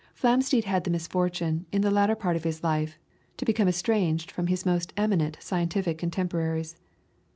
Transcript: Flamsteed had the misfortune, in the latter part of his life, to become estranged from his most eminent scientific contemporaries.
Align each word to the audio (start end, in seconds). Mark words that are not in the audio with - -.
Flamsteed 0.15 0.63
had 0.63 0.83
the 0.83 0.89
misfortune, 0.89 1.67
in 1.71 1.83
the 1.83 1.91
latter 1.91 2.15
part 2.15 2.35
of 2.35 2.43
his 2.43 2.63
life, 2.63 2.97
to 3.37 3.45
become 3.45 3.67
estranged 3.67 4.31
from 4.31 4.47
his 4.47 4.65
most 4.65 4.91
eminent 4.97 5.37
scientific 5.39 5.99
contemporaries. 5.99 6.75